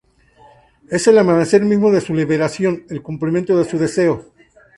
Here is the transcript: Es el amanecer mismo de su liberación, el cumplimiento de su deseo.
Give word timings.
Es 0.89 1.05
el 1.05 1.19
amanecer 1.19 1.61
mismo 1.61 1.91
de 1.91 2.01
su 2.01 2.15
liberación, 2.15 2.85
el 2.89 3.03
cumplimiento 3.03 3.55
de 3.55 3.65
su 3.65 3.77
deseo. 3.77 4.31